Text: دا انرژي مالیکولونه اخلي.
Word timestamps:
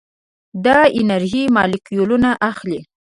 دا 0.65 0.79
انرژي 0.99 1.43
مالیکولونه 1.55 2.29
اخلي. 2.49 2.79